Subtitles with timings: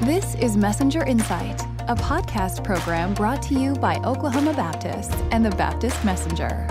[0.00, 5.50] This is Messenger Insight, a podcast program brought to you by Oklahoma Baptist and the
[5.50, 6.68] Baptist Messenger.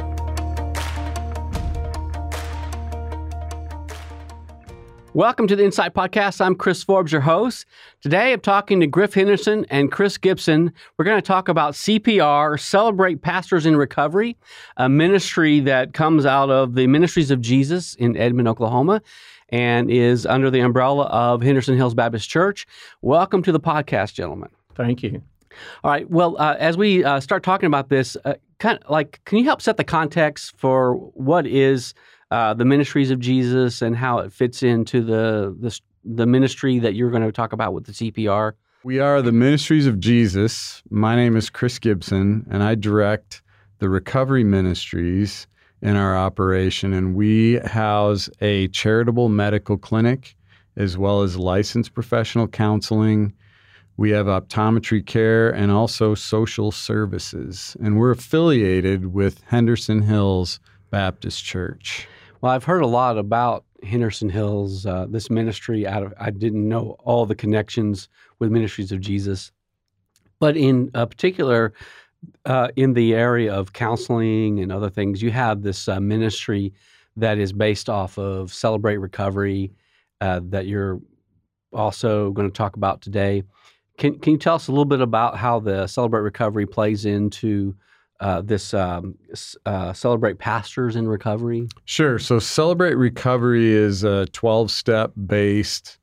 [5.15, 6.41] Welcome to the Insight Podcast.
[6.41, 7.65] I'm Chris Forbes, your host.
[8.01, 10.73] Today I'm talking to Griff Henderson and Chris Gibson.
[10.97, 14.35] We're going to talk about CPR, Celebrate Pastors in Recovery,
[14.75, 19.01] a ministry that comes out of the Ministries of Jesus in Edmond, Oklahoma,
[19.49, 22.65] and is under the umbrella of Henderson Hills Baptist Church.
[23.01, 24.49] Welcome to the podcast, gentlemen.
[24.75, 25.21] Thank you.
[25.83, 26.09] All right.
[26.09, 29.45] Well, uh, as we uh, start talking about this, uh, kind of like, can you
[29.45, 31.93] help set the context for what is
[32.31, 36.93] uh, the ministries of Jesus and how it fits into the, the the ministry that
[36.93, 38.53] you're going to talk about with the CPR?
[38.83, 40.83] We are the Ministries of Jesus.
[40.91, 43.41] My name is Chris Gibson, and I direct
[43.79, 45.47] the recovery ministries
[45.85, 46.93] in our operation.
[46.93, 50.35] And we house a charitable medical clinic
[50.77, 53.31] as well as licensed professional counseling.
[53.95, 57.77] We have optometry care and also social services.
[57.81, 62.07] And we're affiliated with Henderson Hills Baptist Church.
[62.41, 65.85] Well, I've heard a lot about Henderson Hills, uh, this ministry.
[65.85, 69.51] Out of I didn't know all the connections with Ministries of Jesus,
[70.39, 71.73] but in uh, particular,
[72.45, 76.73] uh, in the area of counseling and other things, you have this uh, ministry
[77.17, 79.71] that is based off of Celebrate Recovery
[80.21, 80.99] uh, that you're
[81.73, 83.43] also going to talk about today.
[83.97, 87.75] Can Can you tell us a little bit about how the Celebrate Recovery plays into
[88.19, 89.15] uh, this um,
[89.65, 91.67] uh, Celebrate Pastors in Recovery?
[91.85, 92.19] Sure.
[92.19, 95.99] So, Celebrate Recovery is a 12 step based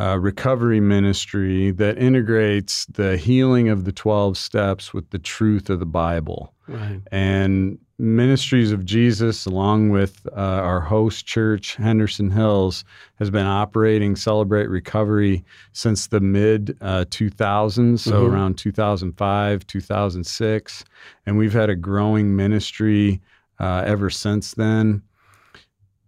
[0.00, 5.78] uh, recovery ministry that integrates the healing of the 12 steps with the truth of
[5.78, 6.54] the Bible.
[6.66, 7.00] Right.
[7.12, 12.82] And Ministries of Jesus, along with uh, our host church, Henderson Hills,
[13.18, 18.32] has been operating Celebrate Recovery since the mid uh, 2000s, so Mhm.
[18.32, 20.82] around 2005, 2006.
[21.26, 23.20] And we've had a growing ministry
[23.58, 25.02] uh, ever since then.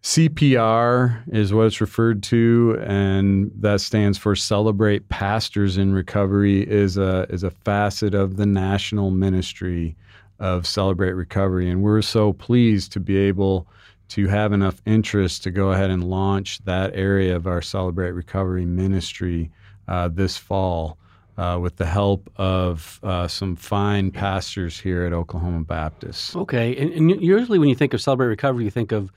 [0.02, 6.68] CPR is what it's referred to, and that stands for Celebrate Pastors in Recovery.
[6.68, 9.94] is a is a facet of the national ministry
[10.40, 13.68] of Celebrate Recovery, and we're so pleased to be able
[14.08, 18.66] to have enough interest to go ahead and launch that area of our Celebrate Recovery
[18.66, 19.52] ministry
[19.86, 20.98] uh, this fall.
[21.38, 26.36] Uh, with the help of uh, some fine pastors here at Oklahoma Baptist.
[26.36, 29.10] Okay, and, and usually when you think of Celebrate Recovery, you think of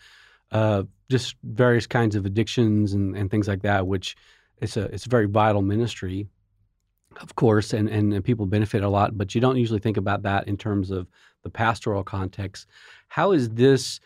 [0.55, 4.15] uh, just various kinds of addictions and, and things like that, which
[4.61, 6.27] it's a it's a very vital ministry,
[7.19, 9.17] of course, and, and and people benefit a lot.
[9.17, 11.07] But you don't usually think about that in terms of
[11.43, 12.67] the pastoral context.
[13.09, 13.99] How is this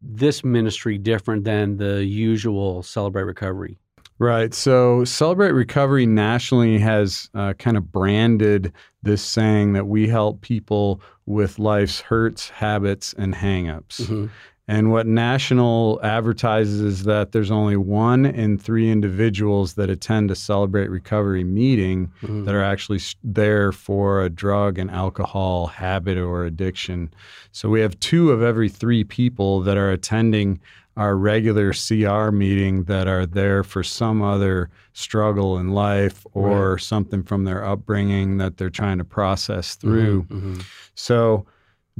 [0.00, 3.76] this ministry different than the usual Celebrate Recovery?
[4.18, 4.54] Right.
[4.54, 8.72] So Celebrate Recovery nationally has uh, kind of branded
[9.02, 14.00] this saying that we help people with life's hurts, habits, and hangups.
[14.00, 14.30] Mhm.
[14.70, 20.36] And what National advertises is that there's only one in three individuals that attend a
[20.36, 22.44] Celebrate Recovery meeting Mhm.
[22.44, 27.10] that are actually there for a drug and alcohol habit or addiction.
[27.50, 30.60] So we have two of every three people that are attending
[30.96, 37.24] our regular CR meeting that are there for some other struggle in life or something
[37.24, 40.26] from their upbringing that they're trying to process through.
[40.30, 40.62] Mhm.
[40.94, 41.44] So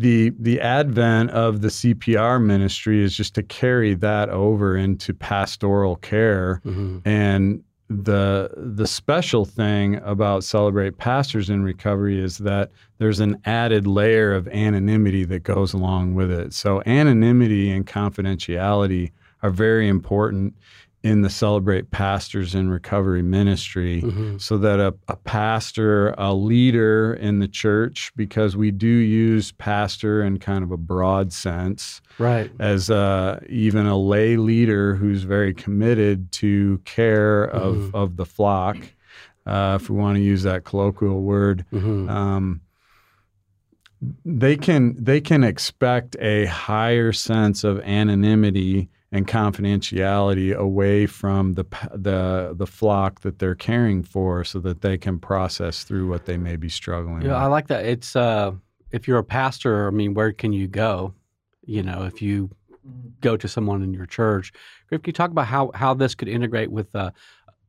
[0.00, 5.97] the the advent of the CPR ministry is just to carry that over into pastoral
[5.97, 7.03] care Mhm.
[7.05, 13.84] and the the special thing about celebrate pastors in recovery is that there's an added
[13.87, 16.53] layer of anonymity that goes along with it.
[16.55, 19.11] So anonymity and confidentiality
[19.43, 20.55] are very important
[21.03, 24.38] in the celebrate pastors in recovery ministry Mhm.
[24.38, 30.22] so that a, a pastor, a leader in the church, because we do use pastor
[30.22, 32.50] in kind of a broad sense, Right.
[32.61, 37.94] as uh, even a lay leader who's very committed to care of, Mhm.
[37.94, 38.76] of the flock,
[39.46, 41.64] uh, if we want to use that colloquial word.
[41.73, 42.11] Mhm.
[42.11, 42.61] Um,
[44.25, 51.64] they can they can expect a higher sense of anonymity and confidentiality away from the
[51.92, 56.36] the the flock that they're caring for, so that they can process through what they
[56.36, 57.84] may be struggling Yeah, I like that.
[57.84, 58.52] It's uh,
[58.92, 61.14] if you're a pastor, I mean, where can you go?
[61.64, 62.50] You know, if you
[63.20, 64.52] go to someone in your church,
[64.88, 67.10] Griff, can you talk about how how this could integrate with uh,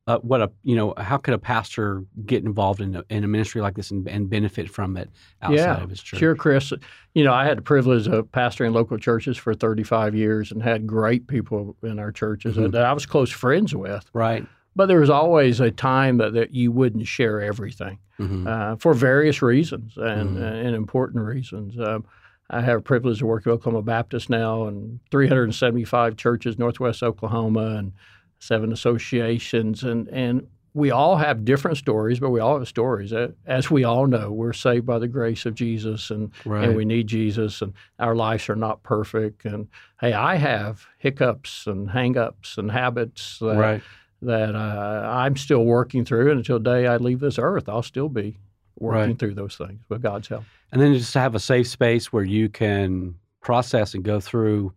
[0.08, 3.28] uh, what a you know how could a pastor get involved in a, in a
[3.28, 5.08] ministry like this and, and benefit from it
[5.42, 6.18] outside yeah, of his church?
[6.18, 6.72] Sure, Chris.
[7.14, 10.86] You know, I had the privilege of pastoring local churches for 35 years and had
[10.86, 12.72] great people in our churches Mhm.
[12.72, 14.08] that I was close friends with.
[14.12, 14.44] Right.
[14.74, 18.46] but there was always a time that, that you wouldn't share everything Mhm.
[18.46, 20.64] uh, for various reasons and, Mhm.
[20.66, 21.78] and important reasons.
[21.78, 22.06] Um,
[22.48, 27.76] I have a privilege to work at Oklahoma Baptist now and 375 churches, Northwest Oklahoma,
[27.76, 27.92] and
[28.42, 29.84] seven associations.
[29.84, 33.12] And, and we all have different stories, but we all have stories.
[33.46, 36.64] As we all know, we're saved by the grace of Jesus and, Right.
[36.64, 39.44] and we need Jesus, and our lives are not perfect.
[39.44, 39.68] And
[40.00, 43.82] hey, I have hiccups and hang-ups and habits that, right.
[44.22, 46.30] that uh, I'm still working through.
[46.30, 48.38] And until the day I leave this earth, I'll still be
[48.78, 49.18] working Right.
[49.18, 50.44] through those things with God's help.
[50.72, 54.72] And then just to have a safe space where you can process and go through,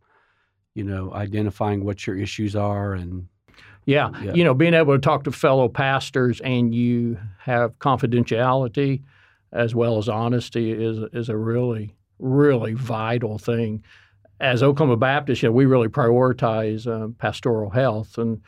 [0.76, 3.28] you know, identifying what your issues are and
[3.86, 4.12] Yeah.
[4.22, 4.34] Yeah.
[4.34, 9.04] You know, being able to talk to fellow pastors and you have confidentiality
[9.52, 13.84] as well as honesty is is a really, really vital thing.
[14.40, 18.42] As Oklahoma Baptist, you know, we really prioritize um, pastoral health and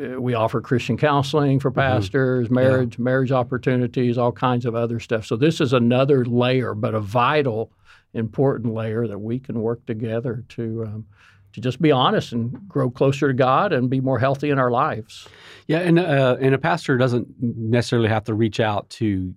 [0.00, 5.26] uh, we offer Christian counseling for pastors, marriage, marriage opportunities, all kinds of other stuff.
[5.26, 7.72] So this is another layer, but a vital,
[8.14, 11.06] important layer that we can work together to um,
[11.52, 14.70] to just be honest and grow closer to God and be more healthy in our
[14.70, 15.28] lives.
[15.66, 19.34] Yeah, and uh, and a pastor doesn't necessarily have to reach out to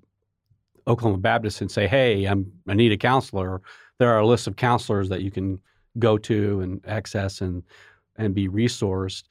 [0.88, 3.62] Oklahoma Baptist and say, "Hey, I'm I need a counselor."
[3.98, 5.60] There are a list of counselors that you can
[6.00, 7.64] go to and access and
[8.18, 9.24] and be resourced.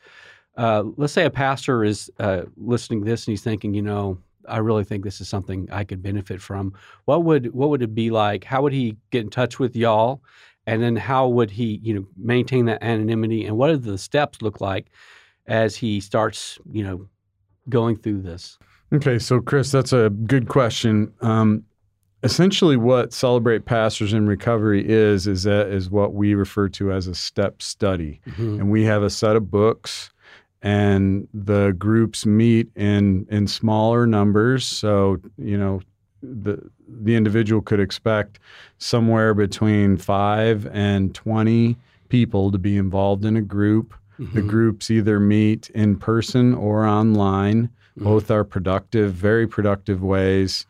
[0.57, 4.19] Uh, let's say a pastor is uh, listening to this and he's thinking, you know,
[4.49, 6.75] I really think this is something I could benefit from.
[7.05, 8.45] What would what would it be like?
[8.45, 10.23] How would he get in touch with y'all?
[10.71, 13.45] And then how would he, you know, maintain that anonymity?
[13.45, 14.87] And what do the steps look like
[15.47, 17.09] as he starts, you know,
[17.69, 18.57] going through this?
[18.93, 21.13] Okay, so Chris, that's a good question.
[21.23, 21.65] Um,
[22.23, 27.09] essentially, what Celebrate Pastors in Recovery is is that is what we refer to as
[27.09, 28.61] a step study, Mhm.
[28.61, 30.11] and we have a set of books,
[30.63, 34.65] and the groups meet in in smaller numbers.
[34.67, 35.81] So you know,
[36.23, 36.71] the
[37.03, 38.39] the individual could expect
[38.79, 41.77] somewhere between five and twenty
[42.09, 43.95] people to be involved in a group.
[44.19, 44.49] The Mhm.
[44.49, 47.71] groups either meet in person or online.
[47.99, 48.05] Mhm.
[48.05, 50.67] Both are productive, very productive ways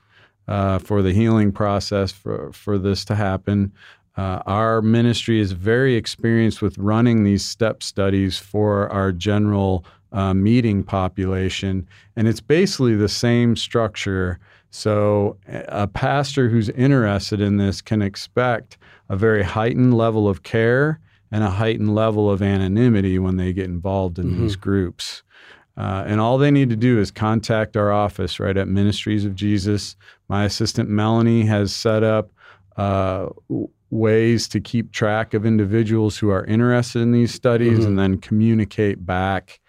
[0.47, 3.70] uh, for the healing process for, for this to happen.
[4.17, 10.34] Uh, our ministry is very experienced with running these step studies for our general uh,
[10.34, 11.86] meeting population,
[12.16, 14.38] and it's basically the same structure.
[14.70, 18.78] So, a pastor who's interested in this can expect
[19.08, 21.00] a very heightened level of care
[21.32, 25.22] and a heightened level of anonymity when they get involved in these groups.
[25.76, 29.34] Uh, and all they need to do is contact our office right at Ministries of
[29.34, 29.96] Jesus.
[30.28, 32.30] My assistant Melanie has set up
[32.76, 33.28] uh,
[33.90, 37.86] ways to keep track of individuals who are interested in these studies Mhm.
[37.86, 39.60] and then communicate back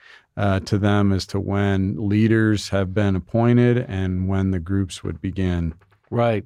[0.41, 5.21] uh, to them as to when leaders have been appointed and when the groups would
[5.21, 5.71] begin.
[6.09, 6.43] Right.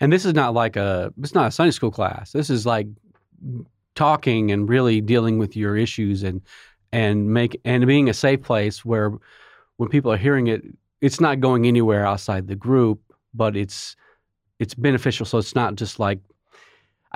[0.00, 2.32] And this is not like a it's not a Sunday school class.
[2.32, 2.88] This is like
[3.94, 6.42] talking and really dealing with your issues and
[6.90, 9.12] and make and being a safe place where
[9.76, 10.64] when people are hearing it,
[11.00, 13.00] it's not going anywhere outside the group,
[13.32, 13.94] but it's
[14.58, 15.24] it's beneficial.
[15.24, 16.18] So it's not just like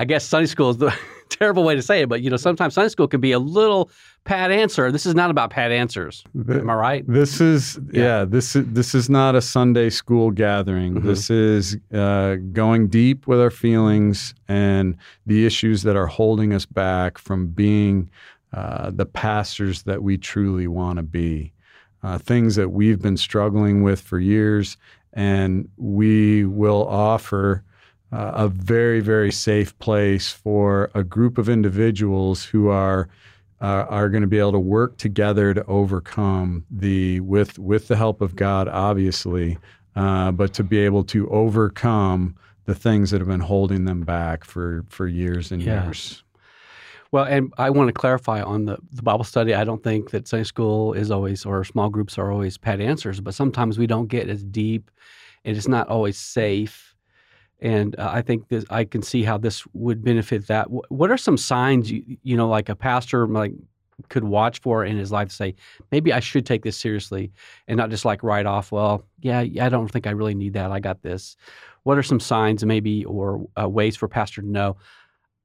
[0.01, 0.95] I guess Sunday school is the
[1.29, 3.91] terrible way to say it, but you know, sometimes Sunday school can be a little
[4.25, 4.91] pat answer.
[4.91, 6.25] This is not about pat answers.
[6.35, 7.05] The- Am I right?
[7.07, 8.03] This is Yeah.
[8.03, 8.25] yeah.
[8.25, 10.95] This is this is not a Sunday school gathering.
[10.95, 11.03] Mhm.
[11.03, 16.65] This is uh, going deep with our feelings and the issues that are holding us
[16.65, 18.09] back from being
[18.55, 21.53] uh, the pastors that we truly want to be.
[22.03, 24.79] Uh, things that we've been struggling with for years,
[25.13, 27.63] and we will offer.
[28.13, 33.09] Uh, a very, very safe place for a group of individuals who are
[33.61, 37.97] uh, are going to be able to work together to overcome the with with the
[37.97, 39.59] help of God, obviously,
[39.95, 44.45] uh, but to be able to overcome the things that have been holding them back
[44.45, 45.85] for for years and Yeah.
[45.85, 46.25] years.
[47.13, 49.53] Well, and I want to clarify on the, the Bible study.
[49.53, 53.21] I don't think that Sunday school is always, or small groups are always pat answers,
[53.21, 54.91] but sometimes we don't get as deep
[55.45, 56.90] and it's not always safe.
[57.61, 60.69] And uh, I think this, I can see how this would benefit that.
[60.69, 63.53] Wh- What are some signs, you, you know, like a pastor like
[64.09, 65.55] could watch for in his life to say,
[65.93, 67.33] maybe I should take this seriously
[67.69, 70.71] and not just like write off, well, yeah, I don't think I really need that.
[70.73, 71.37] I got this.
[71.83, 74.77] What are some signs maybe or uh, ways for pastor to know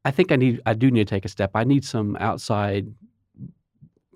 [0.06, 1.52] I think I need I do need to take a step.
[1.56, 2.88] I need some outside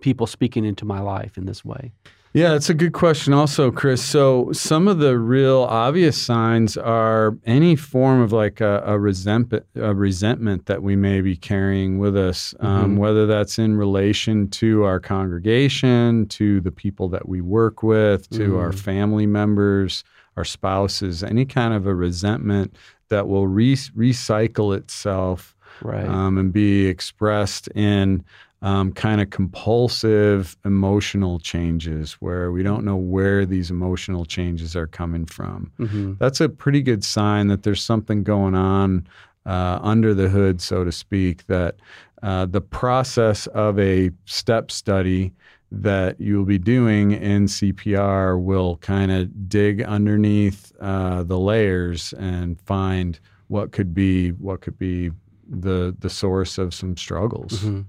[0.01, 1.91] people speaking into my life in this way.
[2.31, 4.03] Yeah, it's a good question, also, Chris.
[4.05, 9.65] So, some of the real obvious signs are any form of like a, a resentment,
[9.73, 12.97] a resentment that we may be carrying with us, um, Mhm.
[12.99, 18.57] whether that's in relation to our congregation, to the people that we work with, to
[18.59, 18.79] our Mhm.
[18.79, 20.03] family members,
[20.37, 22.75] our spouses, any kind of a resentment
[23.09, 26.07] that will re- recycle itself Right.
[26.07, 28.23] um, and be expressed in
[28.61, 34.87] um, kind of compulsive emotional changes where we don't know where these emotional changes are
[34.87, 35.71] coming from.
[35.77, 39.07] hmm That's a pretty good sign that there's something going on
[39.45, 41.75] uh, under the hood, so to speak, that
[42.21, 45.33] uh, the process of a step study
[45.71, 52.59] that you'll be doing in CPR will kind of dig underneath uh, the layers and
[52.61, 55.11] find what could be what could be
[55.47, 57.61] the the source of some struggles.
[57.61, 57.81] hmm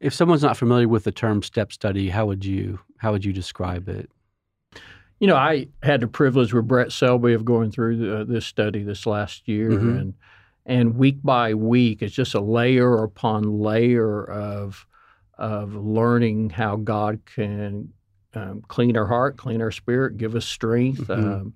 [0.00, 3.32] If someone's not familiar with the term step study, how would you how would you
[3.32, 4.10] describe it?
[5.20, 8.82] You know, I had the privilege with Brett Selby of going through the, this study
[8.84, 10.00] this last year, Mhm.
[10.00, 10.14] and
[10.66, 14.86] and week by week, it's just a layer upon layer of
[15.38, 17.92] of learning how God can
[18.34, 21.06] um, clean our heart, clean our spirit, give us strength.
[21.08, 21.40] Mhm.
[21.40, 21.54] Um,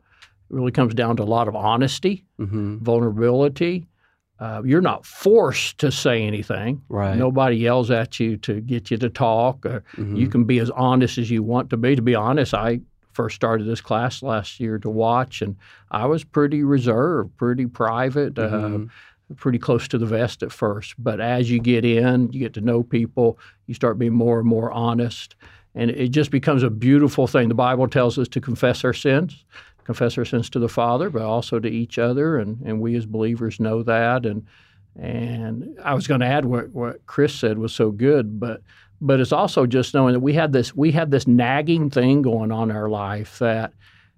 [0.50, 3.86] it really comes down to a lot of honesty, hmm vulnerability.
[4.42, 6.82] Uh, you're not forced to say anything.
[6.88, 7.16] Right.
[7.16, 9.64] Nobody yells at you to get you to talk.
[9.64, 10.16] Or Mhm.
[10.18, 11.94] You can be as honest as you want to be.
[11.94, 12.80] To be honest, I
[13.12, 15.54] first started this class last year to watch, and
[15.92, 18.86] I was pretty reserved, pretty private, Mhm.
[18.86, 20.94] uh, pretty close to the vest at first.
[20.98, 24.48] But as you get in, you get to know people, you start being more and
[24.48, 25.36] more honest,
[25.74, 27.48] and it just becomes a beautiful thing.
[27.48, 29.44] The Bible tells us to confess our sins,
[29.84, 33.06] confess our sins to the Father, but also to each other, and, and we as
[33.06, 34.26] believers know that.
[34.26, 34.46] And
[34.98, 38.62] and I was going to add what, what Chris said was so good, but
[39.00, 42.52] but it's also just knowing that we had this we had this nagging thing going
[42.52, 43.72] on in our life that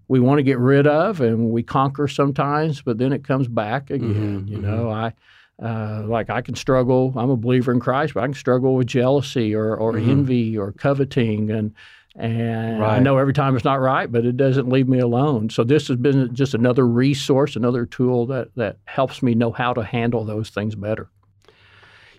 [0.08, 3.90] we want to get rid of and we conquer sometimes, but then it comes back
[3.90, 4.44] again.
[4.44, 4.62] Mhm, you mhm.
[4.62, 5.14] know, I
[5.62, 7.12] uh, like I can struggle.
[7.16, 10.08] I'm a believer in Christ, but I can struggle with jealousy or, or Mhm.
[10.08, 11.72] envy or coveting, and
[12.16, 15.50] and I know every time it's not right, but it doesn't leave me alone.
[15.50, 19.72] So this has been just another resource, another tool that that helps me know how
[19.74, 21.08] to handle those things better.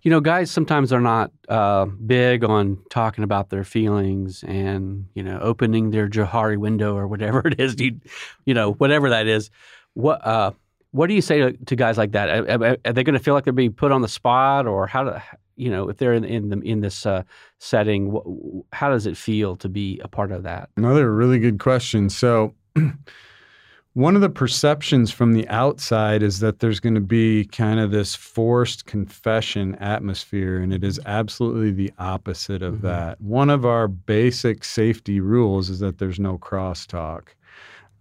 [0.01, 5.23] You know, guys sometimes are not uh, big on talking about their feelings and you
[5.23, 7.79] know opening their Johari window or whatever it is.
[7.79, 7.99] You,
[8.45, 9.49] you know, whatever that is.
[9.93, 10.51] What uh,
[10.95, 12.29] what do you say to, to guys like that?
[12.29, 15.03] Are, are- they going to feel like they're being put on the spot, or how
[15.03, 15.11] do
[15.57, 17.23] you know if they're in in the, in this uh,
[17.59, 18.11] setting?
[18.13, 20.69] wh- How does it feel to be a part of that?
[20.77, 22.09] Another really good question.
[22.09, 22.53] So,
[23.93, 27.91] one of the perceptions from the outside is that there's going to be kind of
[27.91, 32.81] this forced confession atmosphere, and it is absolutely the opposite of Mhm.
[32.81, 33.21] that.
[33.21, 37.27] One of our basic safety rules is that there's no crosstalk.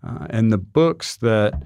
[0.02, 1.62] Uh, and the books that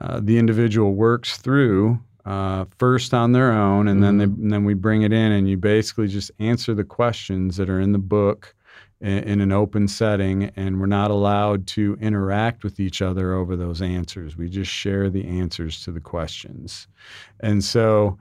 [0.00, 4.64] uh, the individual works through uh, first on their own, and then they, and then
[4.64, 7.98] we bring it in, and you basically just answer the questions that are in the
[7.98, 8.54] book
[9.00, 13.56] in, in an open setting, and we're not allowed to interact with each other over
[13.56, 14.36] those answers.
[14.36, 16.86] We just share the answers to the questions,
[17.40, 18.18] and so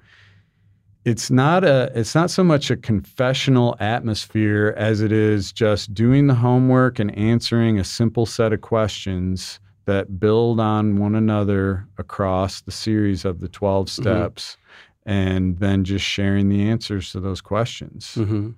[1.03, 6.27] it's not a it's not so much a confessional atmosphere as it is just doing
[6.27, 12.61] the homework and answering a simple set of questions that build on one another across
[12.61, 14.57] the series of the 12 steps
[15.05, 18.13] and then just sharing the answers to those questions.
[18.13, 18.51] hmm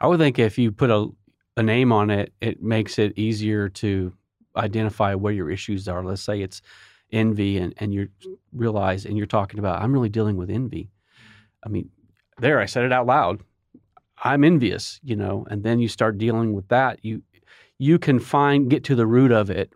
[0.00, 1.08] I would think if you put a
[1.56, 4.12] a name on it, it makes it easier to
[4.56, 6.04] identify where your issues are.
[6.04, 6.62] Let's say it's
[7.10, 8.08] envy, and and you
[8.52, 10.90] realize, and you're talking about, I'm really dealing with envy.
[11.64, 11.90] I mean,
[12.38, 13.42] there, I said it out loud.
[14.22, 17.00] I'm envious, you know, and then you start dealing with that.
[17.02, 17.22] You
[17.78, 19.72] you can find get to the root of it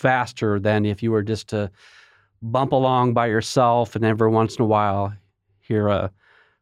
[0.00, 1.70] faster than if you were just to
[2.42, 5.12] bump along by yourself and every once in a while
[5.60, 6.10] hear a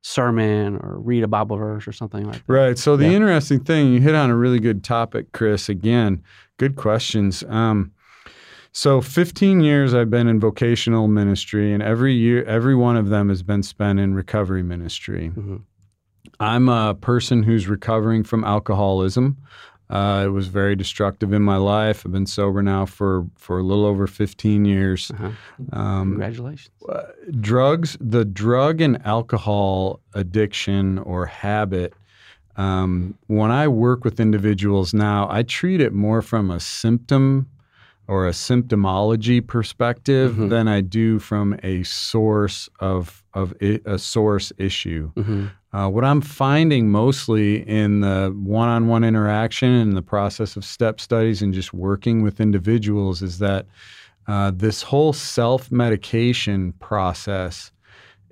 [0.02, 2.52] sermon or read a Bible verse or something like that.
[2.52, 2.76] Right.
[2.78, 3.12] So the Yeah.
[3.12, 5.68] interesting thing, you hit on a really good topic, Chris.
[5.68, 6.22] Again,
[6.58, 7.42] good questions.
[7.48, 7.92] Um,
[8.72, 13.28] so 15 years I've been in vocational ministry, and every year, every one of them
[13.28, 15.32] has been spent in recovery ministry.
[15.36, 15.62] Mhm.
[16.38, 19.38] I'm a person who's recovering from alcoholism.
[19.90, 22.04] Uh, it was very destructive in my life.
[22.04, 25.10] I've been sober now for for a little over 15 years.
[25.10, 25.30] Uh-huh.
[25.72, 26.70] Um, Congratulations.
[26.88, 27.02] uh,
[27.40, 31.94] drugs, the drug and alcohol addiction or habit,
[32.56, 37.46] um, when I work with individuals now, I treat it more from a symptom
[38.08, 40.48] or a symptomology perspective Mhm.
[40.50, 45.10] than I do from a source of of i- a source issue.
[45.14, 50.56] hmm Uh, what I'm finding mostly in the one on one interaction and the process
[50.56, 53.66] of step studies and just working with individuals is that
[54.26, 57.70] uh, this whole self medication process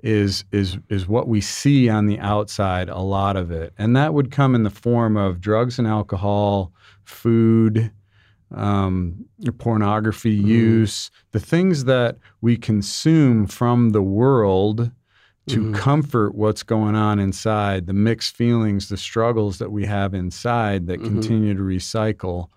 [0.03, 4.13] is is is what we see on the outside a lot of it and that
[4.13, 6.71] would come in the form of drugs and alcohol
[7.03, 7.91] food
[8.53, 9.25] um,
[9.57, 10.47] pornography mm-hmm.
[10.47, 14.91] use the things that we consume from the world
[15.47, 15.73] to mm-hmm.
[15.73, 20.99] comfort what's going on inside the mixed feelings the struggles that we have inside that
[20.99, 21.13] mm-hmm.
[21.13, 22.49] continue to recycle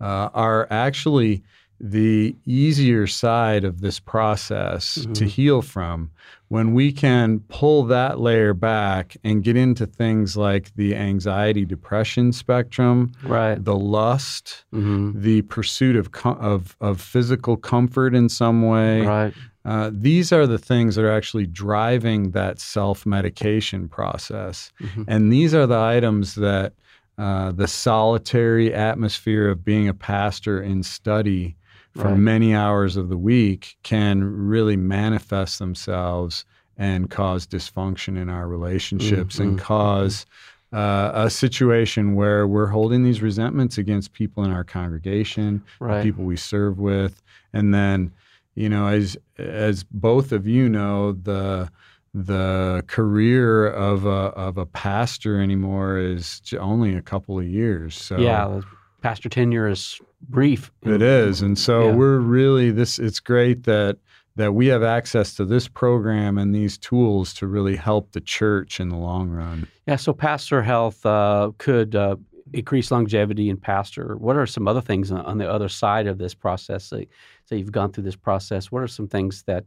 [0.00, 1.42] uh, are actually
[1.78, 5.12] the easier side of this process mm-hmm.
[5.12, 6.10] to heal from
[6.48, 12.32] when we can pull that layer back and get into things like the anxiety depression
[12.32, 15.20] spectrum right the lust mm-hmm.
[15.20, 19.34] the pursuit of, of of physical comfort in some way right
[19.66, 25.02] uh, these are the things that are actually driving that self-medication process mm-hmm.
[25.08, 26.72] and these are the items that
[27.18, 31.56] uh, the solitary atmosphere of being a pastor in study
[31.94, 32.18] for right.
[32.18, 36.44] many hours of the week can really manifest themselves
[36.76, 39.50] and cause dysfunction in our relationships mm-hmm.
[39.50, 40.26] and cause
[40.72, 46.02] uh, a situation where we're holding these resentments against people in our congregation, right.
[46.02, 48.12] people we serve with, and then,
[48.56, 51.70] you know, as as both of you know, the
[52.12, 57.94] the career of a of a pastor anymore is only a couple of years.
[57.94, 58.62] So yeah,
[59.02, 60.72] pastor tenure is brief.
[60.82, 61.94] It is, and so yeah.
[61.94, 62.98] we're really this.
[62.98, 63.98] It's great that
[64.36, 68.80] that we have access to this program and these tools to really help the church
[68.80, 69.66] in the long run.
[69.86, 69.96] Yeah.
[69.96, 72.16] So pastor health uh, could uh,
[72.52, 74.16] increase longevity in pastor.
[74.16, 76.84] What are some other things on the other side of this process?
[76.84, 77.08] Say,
[77.44, 78.70] say you've gone through this process.
[78.70, 79.64] What are some things that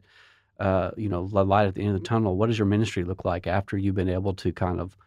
[0.60, 2.36] uh, you know, light at the end of the tunnel.
[2.36, 4.98] What does your ministry look like after you've been able to kind of,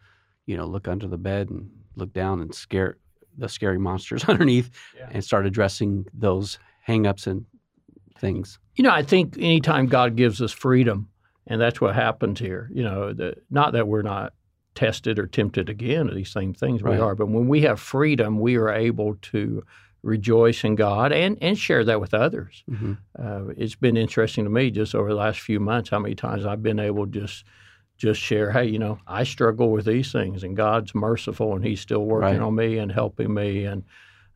[0.47, 2.97] you know, look under the bed and look down and scare
[3.37, 5.09] the scary monsters underneath yeah.
[5.11, 7.45] and start addressing those hangups and
[8.17, 8.57] things.
[8.75, 11.09] You know, I think anytime God gives us freedom,
[11.45, 12.69] and that's what happens here.
[12.73, 14.33] You know, the, not that we're not
[14.75, 16.95] tested or tempted again of these same things right.
[16.95, 19.63] we are, but when we have freedom, we are able to
[20.03, 22.63] rejoice in God and, and share that with others.
[22.69, 22.93] Mm-hmm.
[23.17, 26.45] Uh, it's been interesting to me just over the last few months how many times
[26.45, 27.45] I've been able to just
[27.97, 31.79] just share, hey, you know, I struggle with these things, and God's merciful, and He's
[31.79, 32.45] still working right.
[32.45, 33.65] on me and helping me.
[33.65, 33.83] And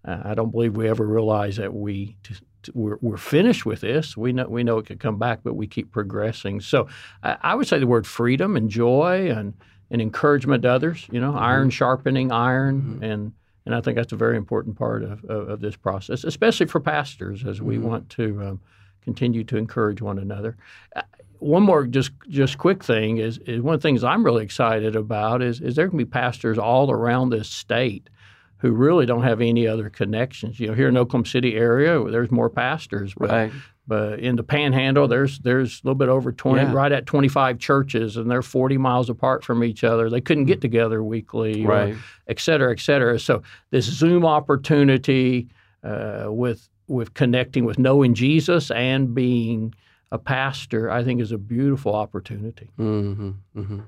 [0.05, 3.81] uh, I don't believe we ever realize that we t- t- we're, we're, finished with
[3.81, 4.15] this.
[4.15, 6.61] We know we know it could come back, but we keep progressing.
[6.61, 6.87] So
[7.23, 9.53] I, I would say the word freedom and joy and
[9.89, 11.07] and encouragement to others.
[11.11, 11.39] You know, mm-hmm.
[11.39, 13.03] iron sharpening iron, mm-hmm.
[13.03, 13.33] and
[13.65, 16.79] and I think that's a very important part of, of, of this process, especially for
[16.79, 17.87] pastors as we mm-hmm.
[17.87, 18.61] want to um,
[19.01, 20.55] continue to encourage one another.
[20.95, 21.01] Uh,
[21.39, 24.95] one more just just quick thing is, is one of the things I'm really excited
[24.95, 28.09] about is, is there can be pastors all around this state
[28.57, 30.59] who really don't have any other connections.
[30.59, 33.51] You know, here in Oklahoma City area, there's more pastors, but, right.
[33.87, 36.73] But in the Panhandle, there's there's a little bit over 20, yeah.
[36.73, 40.09] right at 25 churches, and they're 40 miles apart from each other.
[40.09, 41.93] They couldn't get together weekly, right.
[41.93, 41.97] or
[42.27, 43.17] et cetera, et cetera.
[43.19, 45.47] So this Zoom opportunity
[45.83, 49.73] uh, with with connecting with knowing Jesus and being
[50.11, 52.69] a pastor, I think, is a beautiful opportunity.
[52.77, 53.79] Mm-hmm, mm-hmm.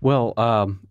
[0.00, 0.86] Well, um,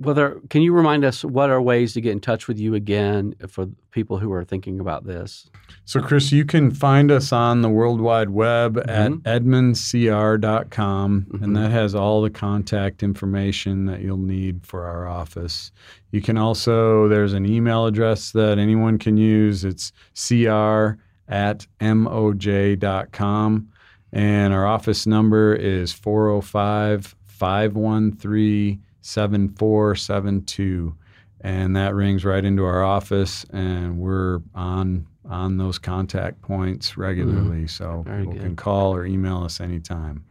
[0.00, 3.34] whether can you remind us what are ways to get in touch with you again
[3.48, 5.50] for people who are thinking about this?
[5.84, 8.88] So, Chris, you can find us on the World Wide Web mm-hmm.
[9.28, 11.44] at edmondcr.com, mm-hmm.
[11.44, 15.70] and that has all the contact information that you'll need for our office.
[16.12, 19.64] You can also, there's an email address that anyone can use.
[19.64, 23.68] It's cr at moj.com.
[24.12, 30.94] And our office number is 405 513 7472.
[31.42, 37.58] And that rings right into our office, and we're on on those contact points regularly.
[37.58, 37.66] Mm-hmm.
[37.66, 38.42] So Very people good.
[38.42, 40.24] can call or email us anytime.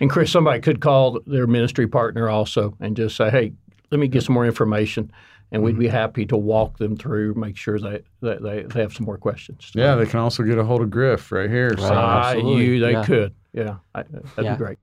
[0.00, 3.52] And Chris, somebody could call their ministry partner also and just say, "Hey,
[3.90, 5.12] let me get some more information."
[5.54, 5.94] and we'd be mm-hmm.
[5.94, 9.70] happy to walk them through, make sure that, that they, they have some more questions.
[9.72, 11.68] Yeah, they can also get a hold of Griff right here.
[11.70, 11.78] Right.
[11.78, 11.94] So.
[11.94, 13.04] Uh, you, they yeah.
[13.04, 13.34] could.
[13.52, 14.54] Yeah, I, that'd yeah.
[14.54, 14.78] be great.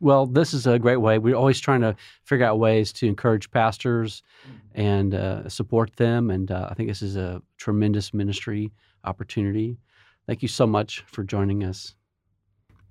[0.00, 1.18] Well, this is a great way.
[1.18, 4.80] We're always trying to figure out ways to encourage pastors mm-hmm.
[4.80, 6.30] and uh, support them.
[6.30, 8.72] And uh, I think this is a tremendous ministry
[9.04, 9.78] opportunity.
[10.26, 11.94] Thank you so much for joining us.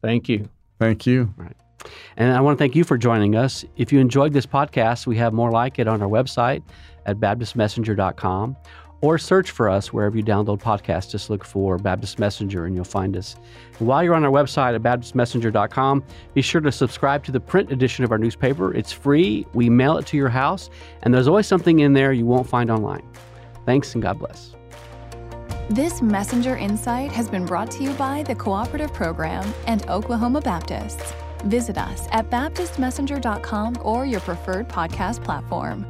[0.02, 0.50] Thank you.
[0.80, 1.34] Thank you.
[1.38, 1.56] All right.
[2.18, 3.64] And I want to thank you for joining us.
[3.78, 6.64] If you enjoyed this podcast, we have more like it on our website
[7.06, 8.58] at baptistmessenger.com.
[9.02, 11.12] or search for us wherever you download podcasts.
[11.12, 13.36] Just look for Baptist Messenger and you'll find us.
[13.80, 17.72] And while you're on our website at BaptistMessenger.com, be sure to subscribe to the print
[17.72, 18.74] edition of our newspaper.
[18.74, 20.70] It's free, we mail it to your house,
[21.04, 23.08] and there's always something in there you won't find online.
[23.66, 24.56] Thanks and God bless.
[25.70, 31.14] This Messenger Insight has been brought to you by the Cooperative Program and Oklahoma Baptists.
[31.44, 35.86] Visit us at BaptistMessenger.com or your preferred podcast platform.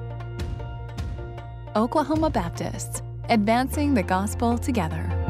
[1.77, 5.26] Oklahoma Baptists, advancing the gospel together.